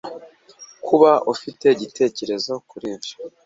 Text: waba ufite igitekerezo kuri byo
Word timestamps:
waba 0.89 1.13
ufite 1.33 1.65
igitekerezo 1.71 2.53
kuri 2.69 2.87
byo 3.03 3.15